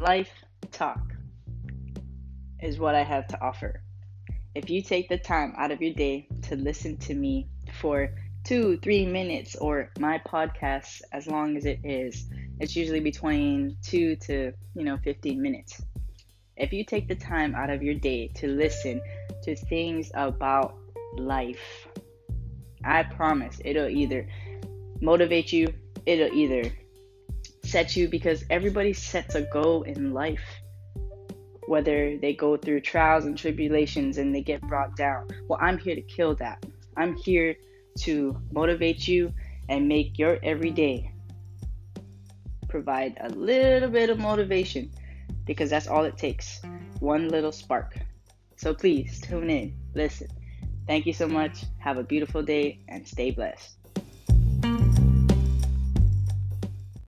[0.00, 0.32] life
[0.72, 1.12] talk
[2.60, 3.82] is what I have to offer.
[4.54, 8.10] If you take the time out of your day to listen to me for
[8.44, 12.26] two, three minutes, or my podcast, as long as it is,
[12.58, 15.82] it's usually between two to, you know, 15 minutes.
[16.56, 19.00] If you take the time out of your day to listen
[19.42, 20.78] to things about
[21.16, 21.86] life,
[22.84, 24.26] I promise it'll either
[25.00, 25.72] motivate you,
[26.06, 26.72] it'll either
[27.70, 30.44] set you because everybody sets a goal in life.
[31.66, 35.28] Whether they go through trials and tribulations and they get brought down.
[35.46, 36.64] Well, I'm here to kill that.
[36.96, 37.54] I'm here
[38.00, 39.32] to motivate you
[39.68, 41.12] and make your everyday
[42.68, 44.90] provide a little bit of motivation
[45.44, 46.60] because that's all it takes.
[47.00, 47.96] One little spark.
[48.56, 50.28] So please tune in, listen.
[50.86, 51.64] Thank you so much.
[51.78, 53.79] Have a beautiful day and stay blessed.